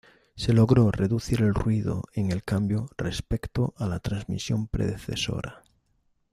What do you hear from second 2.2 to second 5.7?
el cambio respecto a la transmisión predecesora.